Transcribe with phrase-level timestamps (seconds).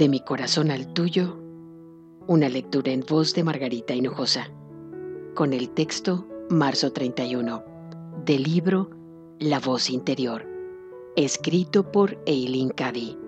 [0.00, 1.36] De mi corazón al tuyo,
[2.26, 4.48] una lectura en voz de Margarita Hinojosa,
[5.34, 7.62] con el texto Marzo 31,
[8.24, 8.88] del libro
[9.38, 10.46] La voz interior,
[11.16, 13.18] escrito por Eileen Cady.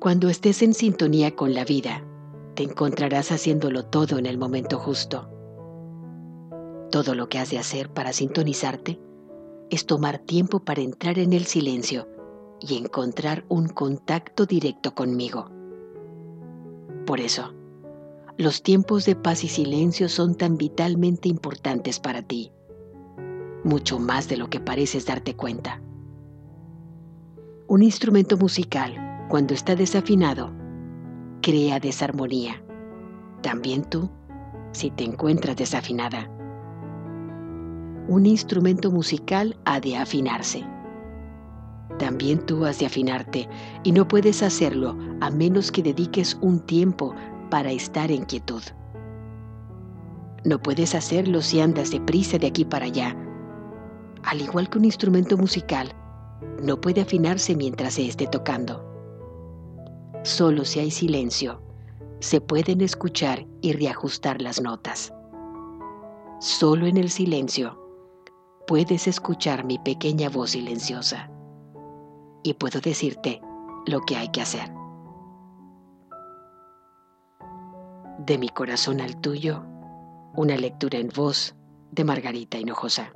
[0.00, 2.04] Cuando estés en sintonía con la vida,
[2.56, 5.30] te encontrarás haciéndolo todo en el momento justo.
[6.90, 8.98] Todo lo que has de hacer para sintonizarte
[9.70, 12.08] es tomar tiempo para entrar en el silencio
[12.62, 15.50] y encontrar un contacto directo conmigo.
[17.06, 17.54] Por eso,
[18.38, 22.52] los tiempos de paz y silencio son tan vitalmente importantes para ti,
[23.64, 25.82] mucho más de lo que pareces darte cuenta.
[27.66, 30.52] Un instrumento musical, cuando está desafinado,
[31.40, 32.62] crea desarmonía.
[33.42, 34.10] También tú,
[34.72, 36.30] si te encuentras desafinada.
[38.08, 40.64] Un instrumento musical ha de afinarse
[41.98, 43.48] también tú has de afinarte
[43.82, 47.14] y no puedes hacerlo a menos que dediques un tiempo
[47.50, 48.62] para estar en quietud.
[50.44, 53.16] No puedes hacerlo si andas deprisa de aquí para allá.
[54.24, 55.92] Al igual que un instrumento musical,
[56.62, 58.84] no puede afinarse mientras se esté tocando.
[60.24, 61.60] Solo si hay silencio,
[62.20, 65.12] se pueden escuchar y reajustar las notas.
[66.40, 67.78] Solo en el silencio
[68.66, 71.32] puedes escuchar mi pequeña voz silenciosa
[72.42, 73.40] y puedo decirte
[73.86, 74.72] lo que hay que hacer.
[78.18, 79.64] De mi corazón al tuyo,
[80.34, 81.54] una lectura en voz
[81.90, 83.12] de Margarita Hinojosa.